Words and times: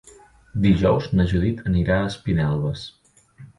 Dijous 0.63 1.09
na 1.19 1.27
Judit 1.33 1.63
anirà 1.73 1.99
a 1.99 2.09
Espinelves. 2.15 2.89